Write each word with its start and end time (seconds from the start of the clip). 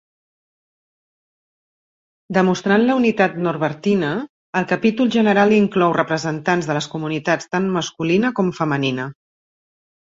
Demostrant 2.37 2.85
la 2.87 2.95
unitat 3.01 3.37
norbertina, 3.49 4.09
el 4.63 4.67
Capítol 4.75 5.13
general 5.19 5.55
inclou 5.61 5.97
representants 6.01 6.73
de 6.73 6.81
les 6.81 6.91
comunitats 6.97 7.55
tant 7.55 7.71
masculina 7.79 8.37
com 8.41 8.53
femenina. 8.65 9.11